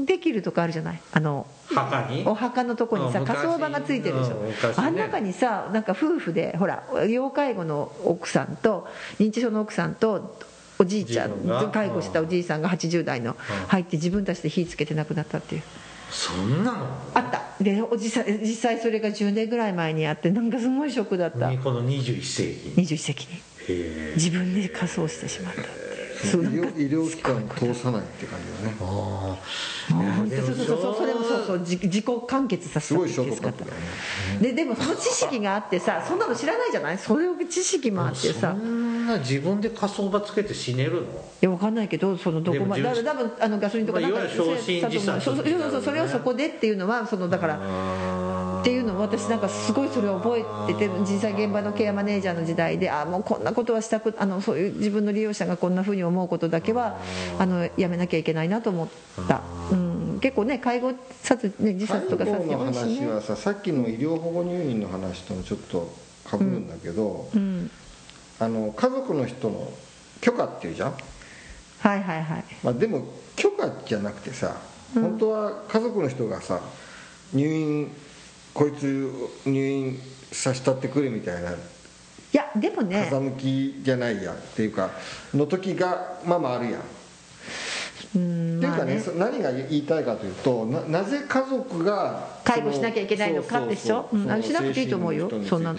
[0.06, 1.00] できるとかあるじゃない？
[1.12, 2.22] あの墓に？
[2.26, 4.54] お墓のとこにさうん火葬場がついてるでしょ、ね。
[4.76, 8.86] あん中にさなんか夫婦でほら要介護の奥さんと
[9.18, 10.36] 認知症の奥さんと
[10.78, 11.30] おじいちゃん
[11.72, 13.34] 介護したおじいさんが80代の
[13.68, 15.62] 入って自分たちで火つけて亡くなったっていう
[16.10, 16.86] そんなの？
[17.14, 17.42] あった。
[17.62, 21.50] でおじさん実際それが10年ぐらい前にあってなんかすごいショックだった。
[21.50, 23.40] にこの21世紀21世紀に。
[23.68, 25.60] へ自分で仮装してしまった
[26.24, 28.76] 医療医療機関を通さないって感じだね。
[28.80, 29.36] あ
[29.90, 31.58] 本当そうそうそうそうそれもそうそう。
[31.60, 33.76] 自自己完結させたすごいショートかったカットだよ
[34.40, 34.48] ね。
[34.48, 36.98] ででもその知識があってさそんなの知らないじゃない？
[36.98, 38.56] それを知識もあってさ。
[38.58, 41.00] そんな自分で火葬場つけて死ねるの？
[41.00, 41.04] い
[41.40, 47.58] やわかんないけどそのどこまででもだから多分あのガソリンとかなんかまあいわゆる焼身自殺そうそうそうそうそれをそこでっていうのはそのだから
[48.60, 56.98] っていうのを私なんかすごいそれを覚えてて実際現場のケアマネージャーの時代であもうこんなことはしたくあのそういう自分の利用者がこんなふうに思うことだけは
[57.38, 58.88] あのやめなきゃいけないなと思っ
[59.28, 60.92] た、うん、結構ね介護
[61.22, 65.92] 殺、ね、自殺とか殺人多いしね話はささっきの医療保護入院の話ともちょっと
[66.28, 67.70] かぶるんだけど、うん。
[68.40, 69.72] あの家族の人の
[70.20, 70.92] 許可っていうじゃん、
[71.80, 72.44] はいはいはい。
[72.62, 74.56] まあ、でも許可じゃなくてさ、
[74.94, 76.60] 本当は家族の人がさ
[77.32, 77.90] 入院
[78.58, 79.08] こいつ
[79.46, 79.96] 入院
[80.32, 81.52] させたってくれみたいな。
[81.52, 81.54] い
[82.32, 83.06] やでもね。
[83.08, 84.90] 風向きじゃないやっていうか
[85.32, 86.82] の時がまあまああるやん。
[88.16, 94.08] うんっていうかね,、何が言いたいかというとななぜ家族が介護しなきゃいけないのかでしょ？
[94.10, 95.30] そうしなくていいと思うよ。
[95.46, 95.78] そんなの。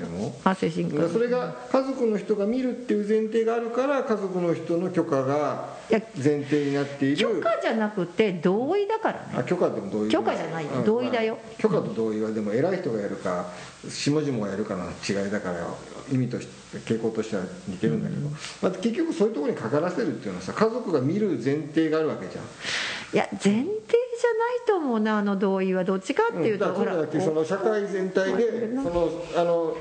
[0.55, 1.10] 精神科。
[1.10, 7.17] それが家族の人が見るっていう前提があるから家族の人の許可が前提になっている。
[7.17, 9.34] 許可じゃなくて同意だからね。
[9.38, 10.10] あ許可でも同意。
[10.10, 10.71] 許可じゃないよ。
[10.75, 10.86] うん。
[10.86, 11.36] 同意だよ。
[11.36, 13.47] まあ許可と同意はでも偉い人がやるか
[13.88, 15.67] 下々がやるかの違いだから
[16.12, 18.29] 意味として傾向としては似てるんだけど、
[18.62, 22.43] まあ、結局そういうところにかからせるっていうのはさ家族が見る前提があるわけじゃん。
[23.13, 23.65] いや前提
[24.19, 25.84] じゃないと思うなあの同意は。
[25.84, 29.77] どっちかっていうと、だからそうじゃなくてその社会全体でそのあの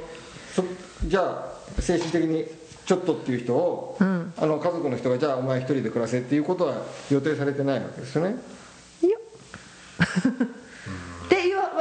[0.54, 0.64] そ
[1.04, 2.46] じゃあ精神的に
[2.86, 4.32] ちょっとっていう人を、うん。
[4.36, 8.36] あの家族の人がじゃあお前一人で暮らせっていうことは予定されてないわけですよね。
[9.02, 9.18] いや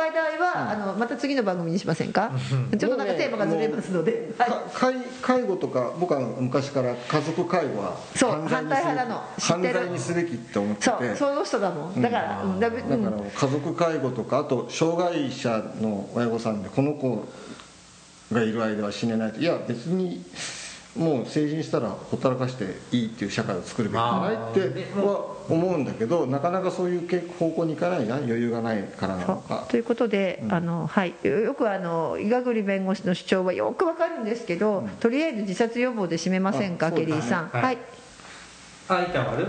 [0.10, 2.32] っていう話題は、あのまた次の番組にしませんか？
[2.78, 4.50] ちょっとなんかテーマがずれますので、はい。
[4.50, 9.24] か介介護とか僕は昔から家族介護はそう反対派なの。
[9.38, 9.74] 犯る。
[9.74, 10.88] 罪にすべきって思ってて。
[10.88, 12.02] そうその人だもん。
[12.02, 12.60] だから、うん。
[12.60, 12.92] だだから
[13.32, 17.26] 家族介護とかあと障害者の親御さんでこの子
[18.32, 19.40] がいる間は死ねないと。
[19.40, 20.24] いや別に
[20.98, 28.16] もう成人したらほったらかしていいっていう社会を作るべきじゃないっては思うんだけどなかなかそういう方向に行かないな。
[28.16, 29.66] 余裕がないからなのか。
[29.70, 36.98] ということで、あのはい、よくあの伊賀栗弁護士の主張はよくわかるんですけど、とりあえず自殺予防で締めませんかね。
[36.98, 37.50] ケリーさん。
[37.50, 37.64] はい。
[37.64, 37.78] はい。
[38.90, 39.48] あいたまる？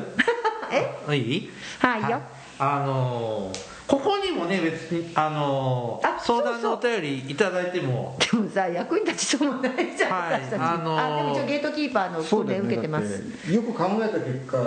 [1.08, 1.14] え？
[1.16, 1.50] いい？
[1.78, 2.20] はいよ。
[2.58, 8.18] あのーここにもね別にあのーあ相談のお便りいただいても。
[8.20, 10.60] でもさ役に立ちそうもないじゃん、はい私たち。
[10.60, 11.14] あのー。
[11.14, 14.58] あでも一応ゲートキーパーの訓練受けてます、だってよく考えた結果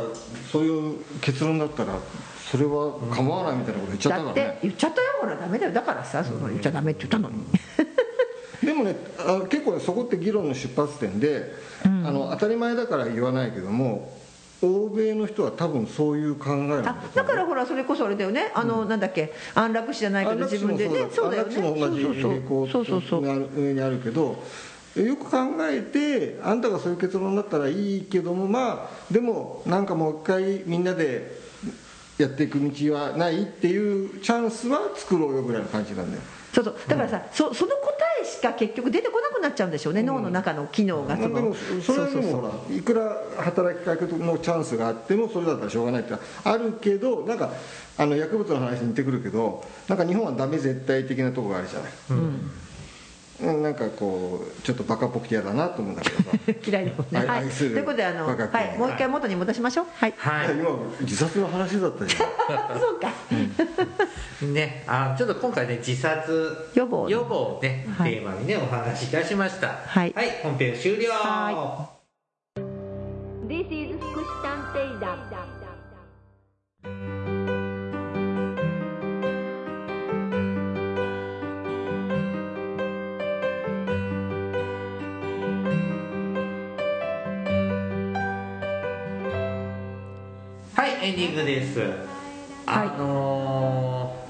[0.52, 2.00] そういう結論だったら
[2.50, 5.72] それは構わないみたいなこと言っちゃっただってからね、言っちゃったよほらダメだよ。
[5.72, 7.46] だからさその言っちゃダメって言ったのに。
[8.66, 11.54] でもねあ結構ねそこって議論の出発点で、
[11.84, 14.12] あの当たり前だから言わないけども
[14.62, 18.52] 欧米の人は多分そういう考えなんだだからほらそれこそあれだよね。
[18.54, 19.34] あの、なんだっけ？
[19.56, 21.08] 安楽死じゃないけど自分でね。
[21.12, 21.38] そうだ。
[21.38, 23.22] よね安楽死も同じ傾向そうそうそうそう。
[23.22, 24.22] にある上にあるけど
[24.96, 31.40] よく考えてあんたがそういう結論だったらいいけどもまあでもなんかもう一回みんなで
[32.18, 36.76] やっていく道はないっていうチャンスは作ろうよぐらいの感じなんだよそうそう。
[36.88, 47.52] だからさ、そその答えしか結局出てこなくなっちゃうんでしょうね、脳の中の機能がそのまあでもそれはでもほらいくら働きかけのチャンスがあってもそれだったらしょうがないってあるけどなんか
[47.98, 52.52] あの薬物の話に似てくるけどなんか日本はダメ絶対的なとこがあるじゃない、うん
[53.42, 56.38] なんかこうちょっとバカっぽくて嫌だなと思うんだけどさ。
[56.66, 59.86] 嫌いだもんね、はい、ということであの、はい、もう一回元に戻しましょう。
[59.94, 60.52] はい、はい。
[60.52, 60.70] 今
[61.02, 62.22] 自殺の話だったじゃん。
[62.80, 63.12] そうか、
[64.46, 64.84] ね。
[64.88, 68.14] あちょっと今回ね自殺予防予防をね、はい。
[68.14, 69.80] テーマにねお話しいたしました。
[69.86, 70.14] はい。
[70.44, 71.10] 本編終了。
[71.12, 71.90] は
[73.48, 74.71] This is 福祉探
[91.02, 91.82] エンディングです。
[92.68, 94.22] あのー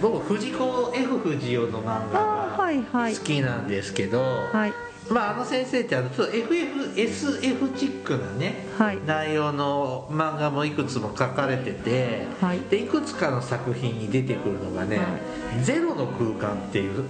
[0.00, 4.72] 僕藤子 F 不二雄の漫画が好きなんですけど、はい。
[5.10, 8.98] まあ、あの先生ってあのちょっと FFSF チックなね、はい。
[9.06, 12.60] 内容の漫画もいくつも書かれてて、はい。
[12.60, 15.04] でいくつかの作品に出てくるのがねは
[15.64, 17.04] 「ゼロの空間」っていう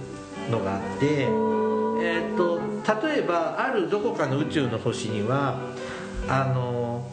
[0.49, 2.61] のがあって、えー、と
[3.07, 5.59] 例えばあるどこかの宇宙の星には
[6.29, 7.05] あの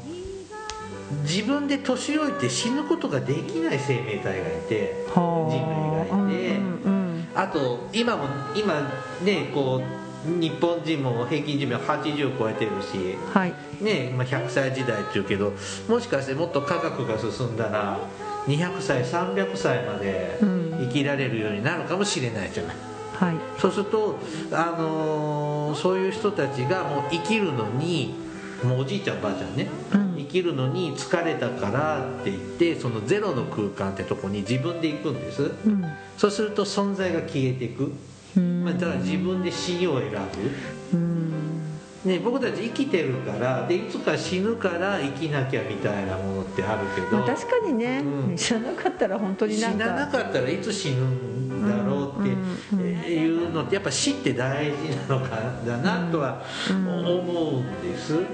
[1.22, 6.60] 自分で年老いて死ぬことができない生命体がいて人類がいて。
[7.34, 7.48] あ。
[7.48, 8.80] と今も今
[9.22, 10.02] ねこう
[10.40, 13.54] 日本人も平均寿命80超えてるしはい。
[13.80, 15.52] ねまあ、100歳時代っていうけど
[15.88, 17.98] もしかしてもっと科学が進んだら
[18.46, 20.62] 200歳300歳までうん。
[20.82, 22.76] 生きられるようになるかもしれないじゃない、
[23.14, 23.36] はい。
[23.60, 24.18] そうすると、
[24.50, 28.14] あのーそういう人たちがもう生きるのに
[28.64, 30.14] もうおじいちゃんおばあちゃんね、うん。
[30.18, 35.42] 生きるのに疲れたからって言ってそのゼロの空間ってとこに自分で行くんです。
[35.42, 35.84] うん。
[36.16, 37.92] そうすると存在が消えていく、
[38.36, 38.64] うん。
[38.64, 40.96] まあ、だから自分で死を選ぶ。
[40.96, 41.32] うん。
[42.04, 48.36] ね、僕たち生きてるからでいつか死ぬから生きなきゃみたいなものってあるけど、まあ、確かにね、うん。
[48.36, 49.86] 知らなかったら本当に死なんか。
[49.86, 51.31] ななかったらいつ死ぬん
[51.68, 52.96] だろうってうんうんうん。
[53.04, 55.36] いうのってやっぱ死って大事なのか
[55.66, 56.88] だなとはうん。
[56.88, 58.24] 思うんです、うん。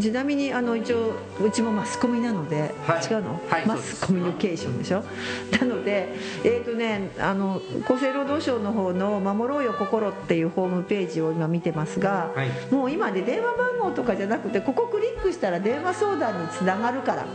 [0.00, 1.12] ちなみにあの一応
[1.42, 3.04] うちもマスコミなので、はい。
[3.04, 5.02] 違うの、はいマスコミュニケーションでしょ？
[5.60, 6.14] なので
[6.44, 12.72] えっ、とねあの厚生労働省の方の「守ろうよ心」っていうホームページを今見てますが、はい。
[12.72, 17.26] もう今で電話番号とかじゃなくてここクリックしたら電話相談につながるから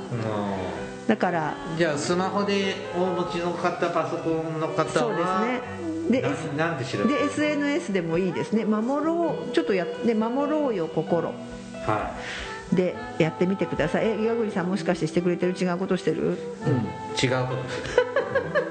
[1.07, 5.85] だからじゃあスマホでお持ちの方パソコンの方はそうですね。
[6.09, 6.21] で
[6.55, 11.33] なんで調べで SNS でもいいですね「守ろう」ちょっとやね守ろうよ心」
[11.87, 12.11] は
[12.73, 14.07] でやってみてください。
[14.07, 15.53] え岩栗さんもしかしてしてくれてる？
[15.53, 16.17] 違うことしてる？
[16.17, 17.61] い、うん、違うこと。
[17.61, 17.69] で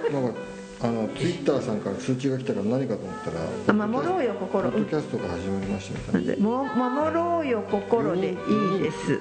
[0.10, 0.34] すなんか
[0.82, 4.70] あのツイッターさんから通知が来たから何かと思ったらあ守ろうよ心。
[4.70, 6.34] ポッドキャストが始まりましたみたいな。
[6.34, 9.20] んでも守ろうよ心でいいです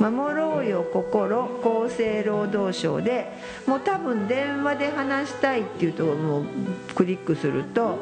[0.00, 3.30] 守ろうよ心厚生労働省で
[3.66, 6.44] もう多分電話で話したいっていうともう
[6.94, 7.98] クリックすると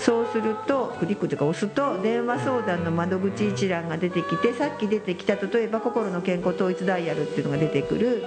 [0.00, 8.24] そうするとクリックというか押すと電話相談の窓口一覧が出てきてさっき出てきた例えば心の健康統一ダイヤルっていうのが出てくる、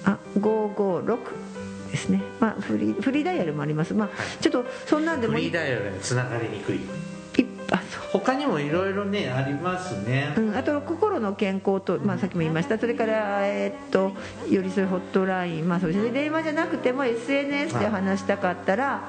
[0.03, 1.17] あ556
[1.91, 2.21] ですね。
[2.41, 3.93] まあフリーフリーダイヤルもあります。
[3.93, 4.09] まあ
[4.41, 5.45] ちょっとそんなんでフもいい。
[5.45, 6.81] リーダイヤルにつながりにくいい
[7.72, 10.34] あそう他にもいろいろねありますね。
[10.38, 12.78] うん、あと心の健康と、まあ、さっきも言いました。
[12.78, 14.11] それから、えーっと
[14.49, 19.07] 寄り添いホットライン、まあそうですね、電話じゃなくても SNS で話したかったら、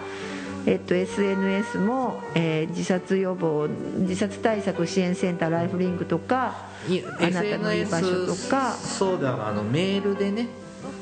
[0.66, 8.72] えっと、SNS も、えー自殺予防自殺対策支援センターライフリンクとかいあなたの居場所とか。
[8.72, 10.48] 相談はあのメールでね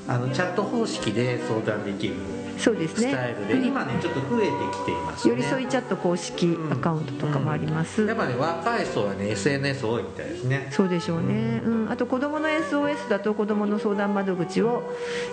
[0.07, 2.15] あのチャット方式で相談できる
[2.59, 3.11] そうですね。
[3.11, 3.65] スタイルで、うん。
[3.65, 5.35] 今ねちょっと増えてきていますね。
[5.35, 10.69] 寄り添いチャット公式アカウントとかもあります、やっぱね若い人はね SNS 多いみたいですね。
[10.71, 14.83] そうでしょうね、うん、あと子どもの SOS だと子どもの相談窓口を、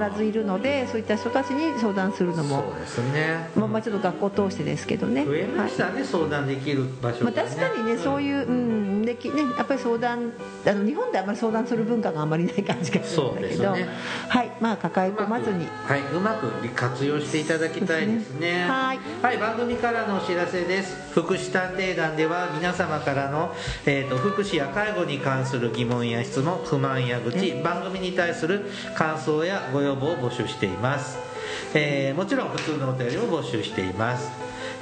[0.08, 5.24] 必ずいるのでそういった人たちに相談するのもそうですね、まあ、まあちょっと学校通してですけどね。
[5.24, 10.32] 増えましたね、相談できる場所まあ、が、確かにね、そういう、うん、できね、やっぱり相談、
[10.66, 13.72] あの日本であまり相談する文化があまりない感じがするんだけど。
[13.72, 13.88] ね。
[14.28, 15.66] はい、まあ、抱え込まずに。
[15.86, 16.46] はい、うまく
[16.80, 18.64] 活用していただきたいですね。
[18.66, 20.96] はいはい、番組からのお知らせです。
[21.12, 23.54] 福祉探偵団では皆様からの、
[23.84, 28.64] えー、と福祉や介護に関する疑問や質問、不満や愚痴、番組に対する
[28.96, 31.18] 感想やご要望を募集しています。
[31.74, 34.30] えーもちろん普通のお便りも募集しています。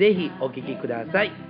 [0.00, 1.49] ぜひお聴きください。